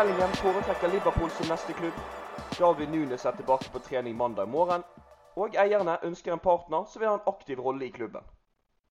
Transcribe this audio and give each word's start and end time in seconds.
Bellingham 0.00 0.32
foretrekker 0.32 0.88
Liverpool 0.88 1.30
som 1.30 1.48
neste 1.48 1.72
klubb. 1.72 1.96
David 2.58 2.88
Nunes 2.88 3.24
er 3.24 3.34
tilbake 3.36 3.72
på 3.72 3.78
trening 3.78 4.16
mandag 4.16 4.48
morgen. 4.48 4.84
Og 5.36 5.56
eierne 5.60 5.98
ønsker 6.08 6.32
en 6.32 6.40
partner 6.40 6.86
som 6.88 7.02
vil 7.02 7.08
ha 7.10 7.18
en 7.18 7.26
aktiv 7.28 7.60
rolle 7.60 7.84
i 7.84 7.90
klubben. 7.92 8.24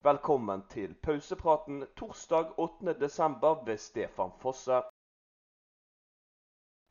Velkommen 0.05 0.61
til 0.69 0.93
pausepraten 0.93 1.81
torsdag 1.97 2.53
8.12. 2.59 3.65
ved 3.65 3.77
Stefan 3.77 4.35
Fosse. 4.43 4.83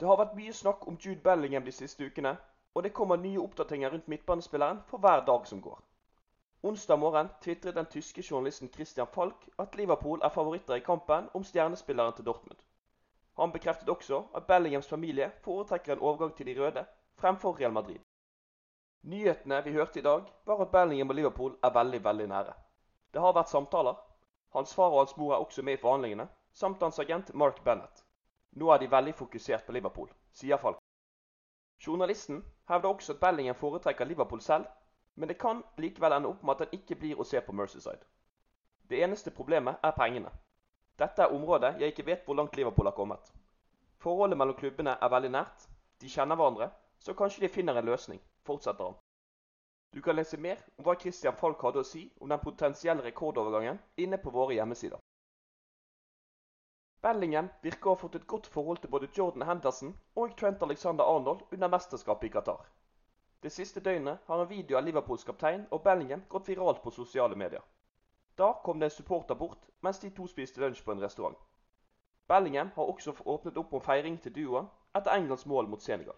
Det 0.00 0.08
har 0.10 0.19
vært 0.19 0.34
mye 0.41 0.53
snakk 0.53 0.88
om 0.88 0.98
Jude 0.98 1.22
Bellingham 1.22 1.70
de 1.70 1.78
siste 1.78 2.10
ukene, 2.10 2.36
og 2.75 2.82
det 2.82 2.92
kommer 2.98 3.22
nye 3.22 3.38
oppdateringer 3.38 3.92
rundt 3.94 4.08
midtbanespilleren 4.08 4.82
for 4.86 4.98
hver 4.98 5.22
dag 5.30 5.47
som 5.47 5.62
går. 5.62 5.78
Onsdag 6.62 6.98
morgen 6.98 7.30
tvitret 7.41 7.78
den 7.78 7.86
tyske 7.86 8.27
journalisten 8.30 8.75
Christian 8.75 9.14
Falk 9.14 9.47
at 9.58 9.78
Liverpool 9.78 10.20
er 10.22 10.34
favoritter 10.34 10.75
i 10.75 10.86
kampen 10.91 11.30
om 11.34 11.44
stjernespilleren 11.44 12.19
til 12.19 12.27
Dortmund. 12.27 12.58
Han 13.39 13.53
bekreftet 13.53 13.89
også 13.89 14.25
at 14.34 14.47
Bellinghams 14.47 14.89
familie 14.89 15.31
foretrekker 15.42 15.92
en 15.92 16.00
overgang 16.03 16.34
til 16.36 16.47
de 16.47 16.61
røde 16.61 16.86
fremfor 17.19 17.60
Real 17.60 17.72
Madrid. 17.72 17.99
Nyhetene 19.03 19.65
vi 19.65 19.72
hørte 19.72 19.99
i 19.99 20.03
dag, 20.03 20.22
var 20.47 20.60
at 20.60 20.71
Bellingham 20.71 21.09
og 21.09 21.15
Liverpool 21.15 21.59
er 21.62 21.71
veldig, 21.71 22.04
veldig 22.04 22.26
nære. 22.28 22.53
Det 23.15 23.21
har 23.21 23.32
vært 23.32 23.50
samtaler. 23.50 23.94
Hans 24.53 24.75
far 24.75 24.91
og 24.91 24.99
hans 24.99 25.16
mor 25.16 25.32
er 25.34 25.44
også 25.44 25.62
med 25.62 25.72
i 25.72 25.81
forhandlingene, 25.81 26.28
samt 26.53 26.82
hans 26.82 26.99
agent 26.99 27.34
Mark 27.34 27.65
Bennett. 27.65 28.04
Nå 28.53 28.71
er 28.71 28.78
de 28.78 28.91
veldig 28.91 29.15
fokusert 29.15 29.66
på 29.66 29.72
Liverpool, 29.72 30.10
sier 30.32 30.56
Falk. 30.56 30.82
Journalisten 31.87 32.44
hevder 32.69 32.88
også 32.88 33.12
at 33.12 33.20
Bellingham 33.20 33.55
foretrekker 33.55 34.05
Liverpool 34.05 34.41
selv, 34.41 34.66
men 35.15 35.28
det 35.28 35.38
kan 35.38 35.62
likevel 35.78 36.12
ende 36.12 36.28
opp 36.28 36.43
med 36.43 36.55
at 36.55 36.66
han 36.66 36.81
ikke 36.81 36.99
blir 36.99 37.20
å 37.20 37.26
se 37.26 37.41
på 37.41 37.53
Mercyside. 37.53 38.03
Det 38.91 39.03
eneste 39.05 39.31
problemet 39.31 39.76
er 39.82 39.94
pengene. 39.94 40.31
Dette 40.98 41.22
er 41.22 41.34
området 41.34 41.76
jeg 41.81 41.92
ikke 41.92 42.06
vet 42.06 42.25
hvor 42.26 42.34
langt 42.34 42.56
Liverpool 42.56 42.88
har 42.91 42.97
kommet. 42.97 43.32
Forholdet 44.03 44.38
mellom 44.38 44.56
klubbene 44.59 44.97
er 45.03 45.12
veldig 45.12 45.31
nært, 45.31 45.69
de 46.00 46.10
kjenner 46.10 46.38
hverandre, 46.38 46.70
så 46.98 47.14
kanskje 47.14 47.44
de 47.44 47.53
finner 47.54 47.78
en 47.78 47.86
løsning, 47.86 48.20
fortsetter 48.47 48.91
han. 48.91 48.97
Du 49.94 50.00
kan 50.03 50.19
lese 50.19 50.37
mer 50.37 50.58
om 50.76 50.84
hva 50.84 50.97
Christian 51.00 51.37
Falk 51.38 51.62
hadde 51.64 51.81
å 51.82 51.87
si 51.87 52.03
om 52.20 52.28
den 52.28 52.42
potensielle 52.42 53.04
rekordovergangen 53.06 53.78
inne 54.04 54.19
på 54.19 54.34
våre 54.34 54.58
hjemmesider. 54.58 54.98
Bellingham 57.03 57.48
virker 57.62 57.88
å 57.88 57.94
ha 57.94 58.00
fått 58.03 58.19
et 58.19 58.26
godt 58.26 58.50
forhold 58.50 58.82
til 58.82 58.91
både 58.91 59.08
Jordan 59.16 59.47
Henderson 59.47 59.94
og 60.19 60.34
Trent 60.37 60.62
Alexander 60.66 61.06
Arnold 61.06 61.47
under 61.54 61.70
mesterskapet 61.72 62.28
i 62.28 62.32
Qatar. 62.34 62.66
Det 63.42 63.53
siste 63.54 63.81
døgnet 63.81 64.26
har 64.26 64.42
en 64.42 64.50
video 64.50 64.76
av 64.78 64.84
Liverpools 64.84 65.25
kaptein 65.25 65.66
og 65.70 65.84
Bellingham 65.84 66.26
gått 66.28 66.50
viralt 66.50 66.82
på 66.82 66.91
sosiale 66.91 67.38
medier. 67.38 67.62
Da 68.38 68.53
kom 68.65 68.81
det 68.81 68.87
en 68.87 68.91
supporter 68.91 69.34
bort 69.34 69.66
mens 69.81 69.99
de 69.99 70.10
to 70.10 70.26
spiste 70.26 70.60
lunsj 70.60 70.84
på 70.84 70.93
en 70.93 71.03
restaurant. 71.03 71.38
Bellingham 72.28 72.71
har 72.75 72.84
også 72.84 73.15
åpnet 73.25 73.56
opp 73.56 73.72
om 73.75 73.82
feiring 73.82 74.21
til 74.22 74.34
duoen 74.34 74.69
etter 74.94 75.15
Englands 75.15 75.47
mål 75.47 75.69
mot 75.69 75.82
Senegal. 75.82 76.15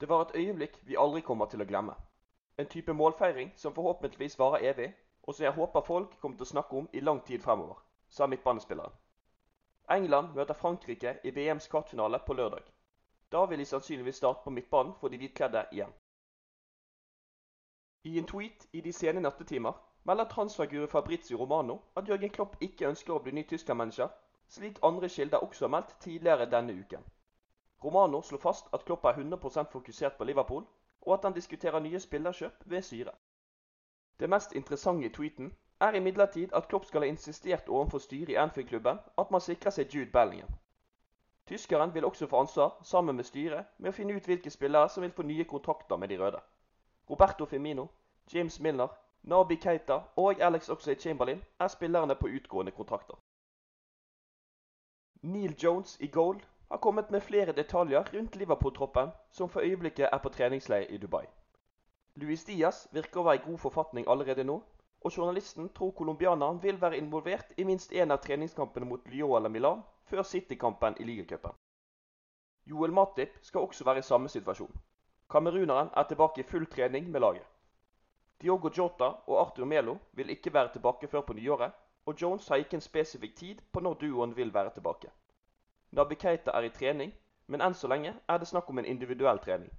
Det 0.00 0.08
var 0.08 0.26
et 0.26 0.36
øyeblikk 0.36 0.78
vi 0.82 0.98
aldri 1.00 1.20
kommer 1.20 1.46
til 1.46 1.62
å 1.62 1.68
glemme. 1.68 1.94
En 2.58 2.68
type 2.68 2.92
målfeiring 2.92 3.52
som 3.56 3.74
forhåpentligvis 3.74 4.38
varer 4.38 4.68
evig, 4.72 4.90
og 5.22 5.34
som 5.34 5.44
jeg 5.44 5.56
håper 5.56 5.80
folk 5.86 6.20
kommer 6.20 6.36
til 6.36 6.44
å 6.44 6.52
snakke 6.52 6.76
om 6.76 6.88
i 6.92 7.00
lang 7.00 7.22
tid 7.24 7.40
fremover, 7.40 7.80
sa 8.08 8.26
midtbanespilleren. 8.26 8.92
England 9.90 10.34
møter 10.34 10.54
Frankrike 10.54 11.18
i 11.24 11.30
VMs 11.30 11.68
kvartfinale 11.68 12.18
på 12.26 12.34
lørdag. 12.34 12.62
Da 13.32 13.44
vil 13.46 13.58
de 13.58 13.64
sannsynligvis 13.64 14.16
starte 14.16 14.44
på 14.44 14.50
midtbanen 14.50 14.94
for 15.00 15.08
de 15.08 15.16
hvitkledde 15.16 15.64
igjen. 15.72 15.92
I 18.04 18.18
en 18.18 18.26
tweet 18.26 18.68
i 18.72 18.80
de 18.80 18.92
sene 18.92 19.20
nattetimer 19.20 19.72
melder 20.06 20.24
transferguru 20.24 20.86
Fabrizio 20.86 21.38
Romano 21.38 21.80
at 21.96 22.08
Jørgen 22.08 22.30
Klopp 22.30 22.56
ikke 22.60 22.86
ønsker 22.88 23.14
å 23.14 23.22
bli 23.22 23.32
ny 23.34 23.42
Tyskland-manager, 23.42 24.08
slik 24.48 24.78
andre 24.82 25.08
kilder 25.08 25.42
også 25.42 25.64
har 25.66 25.72
meldt 25.74 25.96
tidligere 26.00 26.46
denne 26.50 26.76
uken. 26.78 27.02
Romano 27.84 28.20
slår 28.22 28.38
fast 28.38 28.68
at 28.72 28.84
Klopp 28.86 29.04
er 29.04 29.18
100% 29.18 29.72
fokusert 29.72 30.18
på 30.18 30.24
Liverpool, 30.24 30.66
og 31.00 31.14
at 31.14 31.24
han 31.24 31.34
diskuterer 31.34 31.80
nye 31.80 32.00
spillerkjøp 32.00 32.62
ved 32.64 32.82
syre. 32.82 33.14
Det 34.20 34.30
mest 34.30 34.52
interessante 34.52 35.06
i 35.06 35.12
tweeten 35.12 35.50
er 35.80 35.98
imidlertid 35.98 36.54
at 36.54 36.68
Klopp 36.68 36.84
skal 36.84 37.02
ha 37.02 37.08
insistert 37.10 37.68
overfor 37.68 37.98
styret 37.98 38.28
i 38.28 38.38
Anfield-klubben 38.44 38.98
at 39.18 39.30
man 39.30 39.40
sikrer 39.40 39.74
seg 39.74 39.94
Jude 39.94 40.10
Bellingham. 40.12 40.54
Tyskeren 41.46 41.94
vil 41.94 42.04
også 42.04 42.26
få 42.26 42.40
ansvar, 42.40 42.78
sammen 42.82 43.16
med 43.16 43.24
styret, 43.24 43.66
med 43.78 43.90
å 43.90 43.94
finne 43.94 44.14
ut 44.16 44.26
hvilke 44.26 44.50
spillere 44.50 44.88
som 44.88 45.02
vil 45.02 45.12
få 45.12 45.22
nye 45.22 45.44
kontrakter 45.44 45.96
med 45.96 46.08
de 46.08 46.18
røde. 46.18 46.40
Roberto 47.10 47.44
Firmino, 47.44 47.86
James 48.34 48.60
Milner, 48.60 48.88
Nabi 49.26 49.56
Keita 49.56 50.00
og 50.16 50.40
Alex 50.40 50.68
Oxlade 50.68 51.00
Chamberlain 51.00 51.44
er 51.60 51.68
spillerne 51.68 52.14
på 52.14 52.28
utgående 52.28 52.72
kontrakter. 52.72 53.16
Neil 55.22 55.56
Jones 55.62 55.96
i 56.00 56.06
goal 56.06 56.38
har 56.70 56.78
kommet 56.78 57.10
med 57.10 57.20
flere 57.20 57.52
detaljer 57.52 58.04
rundt 58.14 58.36
Liverpool-troppen, 58.36 59.10
som 59.30 59.48
for 59.48 59.60
øyeblikket 59.60 60.08
er 60.12 60.18
på 60.18 60.28
treningsleir 60.28 60.86
i 60.90 60.98
Dubai. 60.98 61.26
Luis 62.14 62.44
Diaz 62.44 62.86
virker 62.92 63.20
å 63.20 63.24
være 63.26 63.40
i 63.40 63.44
god 63.48 63.58
forfatning 63.58 64.06
allerede 64.08 64.44
nå, 64.44 64.60
og 65.00 65.18
journalisten 65.18 65.68
tror 65.74 65.90
colombianeren 65.90 66.62
vil 66.62 66.80
være 66.80 66.98
involvert 66.98 67.50
i 67.56 67.64
minst 67.64 67.92
én 67.92 68.14
av 68.14 68.22
treningskampene 68.22 68.86
mot 68.86 69.10
Lyon 69.10 69.36
eller 69.36 69.50
Milan 69.50 69.82
før 70.04 70.22
City-kampen 70.22 70.94
i 71.00 71.04
ligacupen. 71.04 71.52
Joel 72.66 72.92
Matip 72.92 73.38
skal 73.42 73.66
også 73.66 73.84
være 73.84 73.98
i 73.98 74.08
samme 74.12 74.28
situasjon. 74.28 74.80
Kameruneren 75.30 75.90
er 75.96 76.02
tilbake 76.02 76.40
i 76.40 76.48
full 76.48 76.66
trening 76.66 77.10
med 77.10 77.20
laget. 77.20 77.55
Diogo 78.42 78.70
Jota 78.78 79.04
og 79.26 79.40
Arthur 79.40 79.64
Melo 79.64 79.96
vil 80.12 80.30
ikke 80.30 80.52
være 80.52 80.72
tilbake 80.72 81.08
før 81.08 81.20
på 81.20 81.32
nyåret, 81.32 81.72
og 82.06 82.14
Jones 82.22 82.48
har 82.48 82.56
ikke 82.56 82.76
en 82.76 82.84
spesifikk 82.84 83.36
tid 83.36 83.62
på 83.72 83.80
når 83.80 83.94
duoen 84.02 84.36
vil 84.36 84.54
være 84.54 84.70
tilbake. 84.74 85.10
Nabi 85.90 86.14
Keita 86.14 86.50
er 86.50 86.68
i 86.68 86.70
trening, 86.70 87.14
men 87.46 87.62
enn 87.64 87.74
så 87.74 87.88
lenge 87.88 88.12
er 88.28 88.38
det 88.38 88.48
snakk 88.50 88.68
om 88.70 88.78
en 88.78 88.88
individuell 88.92 89.38
trening. 89.38 89.72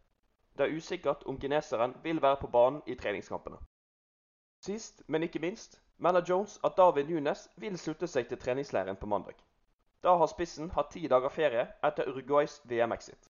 Det 0.58 0.66
er 0.66 0.78
usikkert 0.78 1.24
om 1.26 1.38
kineseren 1.40 1.94
vil 2.04 2.22
være 2.22 2.40
på 2.42 2.48
banen 2.48 2.82
i 2.88 2.96
treningskampene. 2.96 3.58
Sist, 4.66 5.04
men 5.08 5.24
ikke 5.24 5.40
minst, 5.40 5.82
melder 5.98 6.26
Jones 6.30 6.60
at 6.64 6.78
David 6.78 7.10
Nunes 7.10 7.50
vil 7.56 7.78
slutte 7.78 8.08
seg 8.08 8.28
til 8.28 8.42
treningsleiren 8.42 8.98
på 8.98 9.06
mandag. 9.06 9.38
Da 10.04 10.18
har 10.18 10.34
spissen 10.34 10.72
hatt 10.74 10.92
ti 10.92 11.08
dager 11.08 11.30
ferie 11.30 11.68
etter 11.84 12.10
Uruguays 12.10 12.62
VM-exit. 12.66 13.27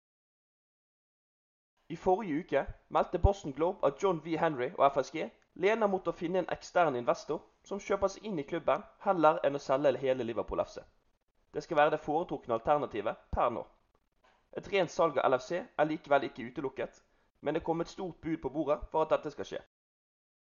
I 1.88 1.96
forrige 1.96 2.38
uke 2.40 2.66
meldte 2.88 3.18
Boston 3.18 3.52
Globe 3.52 3.86
at 3.86 4.02
John 4.02 4.20
V. 4.24 4.36
Henry 4.36 4.70
og 4.78 4.92
FSG 4.92 5.30
lener 5.54 5.86
mot 5.86 6.08
å 6.08 6.12
finne 6.12 6.42
en 6.42 6.50
ekstern 6.56 6.96
investor 6.98 7.40
som 7.64 7.80
kjøper 7.80 8.10
seg 8.12 8.26
inn 8.28 8.38
i 8.38 8.44
klubben, 8.48 8.82
heller 9.06 9.38
enn 9.46 9.58
å 9.58 9.62
selge 9.62 9.98
hele 10.02 10.24
Liverpool 10.24 10.62
FC. 10.64 10.80
Det 11.54 11.62
skal 11.62 11.76
være 11.76 11.94
det 11.94 12.02
foretrukne 12.04 12.58
alternativet 12.58 13.22
per 13.32 13.54
nå. 13.54 13.62
Et 14.56 14.68
rent 14.72 14.90
salg 14.90 15.18
av 15.18 15.30
LFC 15.30 15.52
er 15.60 15.88
likevel 15.88 16.26
ikke 16.28 16.48
utelukket, 16.50 17.00
men 17.40 17.54
det 17.54 17.62
kom 17.64 17.80
et 17.80 17.92
stort 17.92 18.20
bud 18.20 18.38
på 18.42 18.50
bordet 18.58 18.80
for 18.90 19.04
at 19.04 19.14
dette 19.14 19.30
skal 19.34 19.48
skje. 19.52 19.62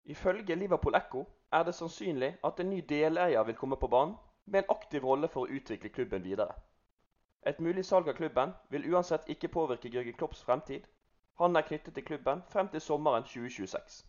Ifølge 0.08 0.56
Liverpool 0.56 0.96
Echo 0.96 1.26
er 1.52 1.64
det 1.68 1.74
sannsynlig 1.74 2.32
at 2.44 2.60
en 2.60 2.70
ny 2.70 2.80
deleier 2.88 3.44
vil 3.44 3.56
komme 3.56 3.76
på 3.76 3.90
banen 3.92 4.16
med 4.46 4.62
en 4.62 4.70
aktiv 4.76 5.04
rolle 5.04 5.28
for 5.28 5.44
å 5.44 5.58
utvikle 5.60 5.92
klubben 5.92 6.24
videre. 6.24 6.54
Et 7.46 7.60
mulig 7.60 7.84
salg 7.84 8.08
av 8.08 8.16
klubben 8.16 8.54
vil 8.70 8.86
uansett 8.94 9.28
ikke 9.28 9.52
påvirke 9.52 9.92
Jørgen 9.92 10.16
Klopps 10.16 10.40
fremtid. 10.44 10.86
Han 11.38 11.56
er 11.56 11.62
knyttet 11.62 11.94
til 11.94 12.04
klubben 12.04 12.42
frem 12.52 12.68
til 12.68 12.80
sommeren 12.80 13.22
2026. 13.22 14.04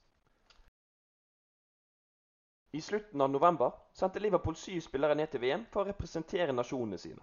I 2.73 2.81
slutten 2.81 3.21
av 3.21 3.29
november 3.29 3.71
sendte 3.93 4.19
Liverpool 4.19 4.55
syv 4.55 4.81
spillere 4.81 5.15
ned 5.15 5.31
til 5.33 5.41
VM 5.41 5.65
for 5.73 5.81
å 5.81 5.89
representere 5.89 6.53
nasjonene 6.53 6.97
sine. 7.01 7.21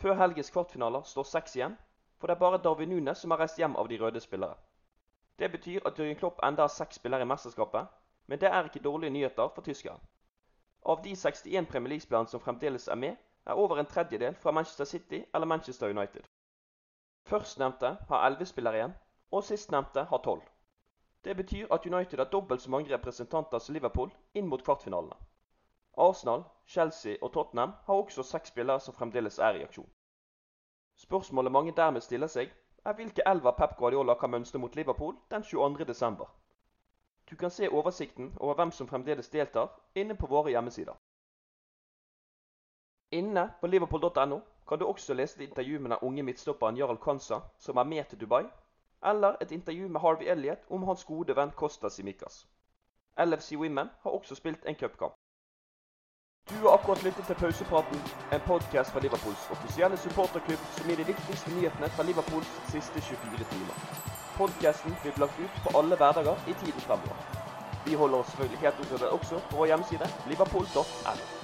Før 0.00 0.16
helgens 0.20 0.50
kvartfinaler 0.52 1.04
står 1.08 1.28
seks 1.28 1.56
igjen, 1.56 1.76
for 2.18 2.28
det 2.28 2.36
er 2.36 2.40
bare 2.40 2.60
Darwin 2.64 2.88
Nunes 2.92 3.20
som 3.20 3.32
har 3.32 3.40
reist 3.44 3.60
hjem 3.60 3.76
av 3.80 3.88
de 3.88 4.00
røde 4.00 4.20
spillere. 4.20 4.56
Det 5.38 5.50
betyr 5.52 5.86
at 5.88 5.98
Jørgen 5.98 6.16
Klopp 6.20 6.40
enda 6.48 6.64
har 6.64 6.72
seks 6.72 7.00
spillere 7.00 7.24
i 7.24 7.28
mesterskapet, 7.28 7.86
men 8.26 8.40
det 8.40 8.48
er 8.48 8.68
ikke 8.68 8.84
dårlige 8.84 9.12
nyheter 9.12 9.48
for 9.54 9.64
tyskeren. 9.64 10.00
Av 10.84 11.02
de 11.04 11.16
61 11.16 11.68
Premier 11.68 11.94
League-spillerne 11.94 12.28
som 12.28 12.40
fremdeles 12.40 12.88
er 12.88 13.00
med, 13.00 13.16
er 13.46 13.60
over 13.60 13.80
en 13.80 13.86
tredjedel 13.86 14.34
fra 14.34 14.52
Manchester 14.52 14.84
City 14.84 15.24
eller 15.34 15.46
Manchester 15.46 15.88
United. 15.88 16.24
Førstnevnte 17.28 17.96
har 18.08 18.26
elleve 18.26 18.46
spillere 18.46 18.80
igjen, 18.80 18.94
og 19.34 19.44
sistnevnte 19.44 20.04
har 20.10 20.22
tolv. 20.24 20.42
Det 21.24 21.36
betyr 21.36 21.72
at 21.74 21.86
United 21.86 22.18
har 22.18 22.30
dobbelt 22.32 22.62
så 22.62 22.70
mange 22.70 22.92
representanter 22.94 23.58
som 23.58 23.74
Liverpool 23.74 24.10
inn 24.34 24.46
mot 24.46 24.62
kvartfinalene. 24.64 25.16
Arsenal, 25.96 26.44
Chelsea 26.66 27.16
og 27.22 27.32
Tottenham 27.32 27.72
har 27.86 27.94
også 27.94 28.22
seks 28.22 28.48
spillere 28.48 28.80
som 28.80 28.94
fremdeles 28.94 29.38
er 29.38 29.58
i 29.58 29.62
aksjon. 29.64 29.90
Spørsmålet 30.96 31.52
mange 31.52 31.72
dermed 31.76 32.00
stiller 32.00 32.30
seg, 32.30 32.52
er 32.84 32.94
hvilke 32.94 33.22
elver 33.26 33.56
Pep 33.58 33.76
Guardiola 33.78 34.14
kan 34.20 34.30
mønstre 34.30 34.58
mot 34.58 34.76
Liverpool 34.76 35.16
den 35.30 35.42
22.12. 35.42 36.26
Du 37.30 37.36
kan 37.36 37.50
se 37.50 37.70
oversikten 37.70 38.34
over 38.40 38.54
hvem 38.54 38.70
som 38.70 38.88
fremdeles 38.88 39.28
deltar, 39.28 39.70
inne 39.94 40.16
på 40.16 40.26
våre 40.26 40.50
hjemmesider. 40.50 40.94
Inne 43.10 43.48
på 43.60 43.66
liverpool.no 43.66 44.40
kan 44.68 44.78
du 44.78 44.86
også 44.86 45.14
lese 45.14 45.44
intervju 45.44 45.80
med 45.80 45.90
den 45.90 45.98
unge 46.02 46.22
midtstopperen 46.22 46.76
Jarl 46.76 46.98
Kansa, 46.98 47.40
som 47.58 47.76
er 47.76 47.84
med 47.84 48.04
til 48.04 48.20
Dubai, 48.20 48.44
eller 49.04 49.36
et 49.40 49.50
intervju 49.50 49.88
med 49.88 50.00
Harvey 50.00 50.26
Elliot 50.26 50.58
om 50.70 50.82
hans 50.82 51.04
gode 51.04 51.36
venn 51.36 51.52
Costa 51.56 51.88
Simicas. 51.88 52.46
LFC 53.18 53.52
Women 53.56 53.90
har 54.02 54.10
også 54.10 54.34
spilt 54.34 54.64
en 54.66 54.74
cupkamp. 54.74 55.14
Du 56.50 56.54
har 56.54 56.74
akkurat 56.74 57.02
lyttet 57.02 57.24
til 57.26 57.34
Pausepraten, 57.34 57.98
en 58.32 58.40
podkast 58.46 58.90
fra 58.92 59.00
Liverpools 59.00 59.50
offisielle 59.50 59.96
supporterklubb 59.96 60.66
som 60.76 60.88
gir 60.88 60.96
de 61.00 61.06
viktigste 61.12 61.54
nyhetene 61.54 61.88
fra 61.94 62.02
Liverpools 62.08 62.50
siste 62.72 63.00
24 63.00 63.46
timer. 63.52 63.76
Podkasten 64.36 64.96
blir 65.02 65.20
lagt 65.24 65.40
ut 65.44 65.62
på 65.64 65.78
alle 65.78 65.96
hverdager 65.96 66.36
i 66.50 66.54
tiden 66.64 66.84
fremover. 66.88 67.16
Vi 67.86 67.94
holder 67.94 68.18
oss 68.18 68.28
selvfølgelig 68.30 68.62
helt 68.64 68.84
oppdatert 68.84 69.16
også 69.18 69.40
på 69.50 69.56
vår 69.56 69.66
hjemmeside 69.72 70.06
liverpool.no. 70.30 71.43